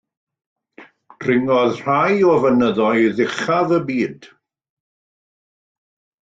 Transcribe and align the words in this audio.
Dringodd 1.25 1.81
rhai 1.81 2.15
o 2.31 2.31
fynyddoedd 2.45 3.21
uchaf 3.27 3.75
y 3.79 3.79
byd. 3.91 4.29